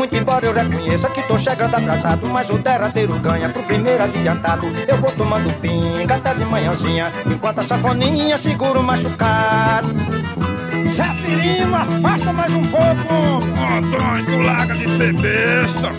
[0.00, 4.66] Muito embora eu reconheça que tô chegando atrasado Mas o derradeiro ganha pro primeiro adiantado.
[4.88, 9.88] Eu vou tomando pinga até de manhãzinha Enquanto a safoninha segura o machucado.
[10.94, 11.04] Zé
[11.74, 13.44] afasta mais um pouco.
[13.76, 15.90] Antônio, tu larga de ser besta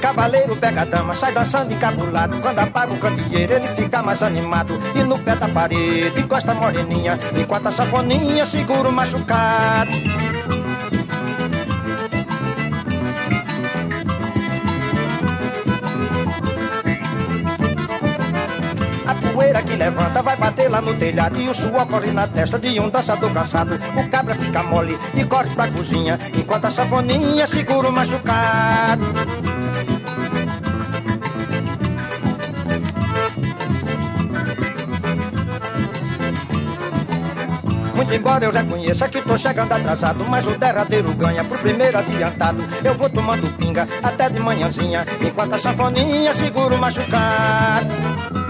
[0.00, 2.40] Cavaleiro pega a dama, sai dançando encabulado.
[2.40, 4.78] Quando apaga o candeeiro ele fica mais animado.
[4.94, 10.11] E no pé da parede encosta a moreninha Enquanto a safoninha segura o machucado
[19.82, 23.32] levanta vai bater lá no telhado E o suor corre na testa de um dançador
[23.32, 23.74] cansado.
[23.96, 29.06] O cabra fica mole e corre pra cozinha Enquanto a safoninha segura o machucado.
[37.94, 42.62] Muito embora eu reconheça que tô chegando atrasado Mas o derradeiro ganha pro primeiro adiantado.
[42.84, 48.41] Eu vou tomando pinga até de manhãzinha Enquanto a sanfoninha segura o machucado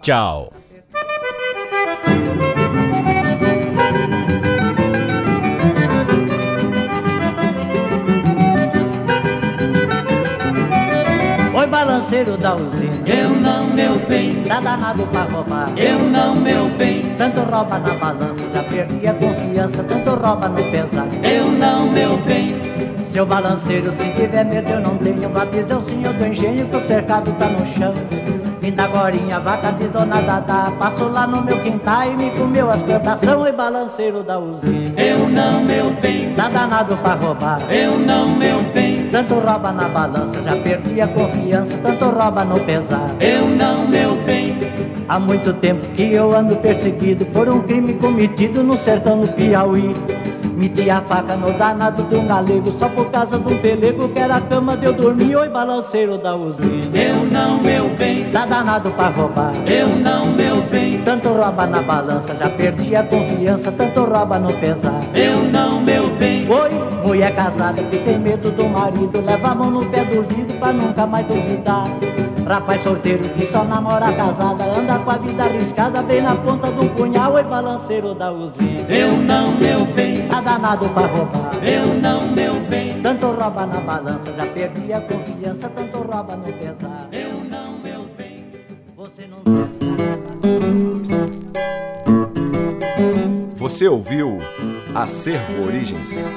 [0.00, 0.59] Tchau.
[12.00, 12.94] Balanceiro da usina.
[13.06, 14.42] Eu não, meu bem.
[14.44, 15.70] Tá danado pra roubar.
[15.76, 17.14] Eu não, meu bem.
[17.18, 19.84] Tanto rouba na balança, já perdi a confiança.
[19.84, 21.06] Tanto rouba no pesar.
[21.22, 22.58] Eu não, meu bem.
[23.04, 25.28] Seu balanceiro, se tiver medo, eu não tenho.
[25.28, 27.92] O sim, eu do engenho, que o cercado tá no chão.
[28.60, 32.82] Vinda agorinha, vaca de dona Dada Passou lá no meu quintal e me comeu as
[32.82, 35.00] plantação E balanceiro da usina.
[35.00, 36.34] Eu não, meu bem.
[36.34, 37.60] Tá danado pra roubar.
[37.72, 39.08] Eu não, meu bem.
[39.08, 41.78] Tanto rouba na balança, já perdi a confiança.
[41.82, 43.10] Tanto rouba no pesar.
[43.18, 44.58] Eu não, meu bem.
[45.08, 49.92] Há muito tempo que eu ando perseguido Por um crime cometido no sertão do Piauí
[50.60, 54.18] Meti a faca no danado de um galego Só por causa de um pelego que
[54.18, 55.34] era a cama de eu dormir.
[55.34, 56.94] Oi, balanceiro da usina.
[56.94, 58.30] Eu não, meu bem.
[58.30, 59.52] Tá danado pra roubar.
[59.66, 61.00] Eu não, meu bem.
[61.00, 65.00] Tanto rouba na balança, já perdi a confiança Tanto rouba no pesar.
[65.14, 66.46] Eu não, meu bem.
[66.46, 66.70] Oi,
[67.06, 70.74] mulher casada que tem medo do marido Leva a mão no pé do vidro pra
[70.74, 71.84] nunca mais duvidar.
[72.46, 76.86] Rapaz solteiro que só namora casada Anda com a vida arriscada bem na ponta do
[76.90, 77.32] punhal.
[77.32, 78.80] Oi, balanceiro da usina.
[78.90, 80.28] Eu não, meu bem.
[80.28, 81.64] Tá danado pra roubar.
[81.64, 83.00] Eu não, meu bem.
[83.00, 87.08] Tanto rouba na balança, já perdi a confiança Tanto rouba no pesar.
[87.12, 88.46] Eu não, meu bem.
[88.96, 89.38] Você não
[93.54, 94.40] Você ouviu
[94.94, 96.28] Acervo Origens.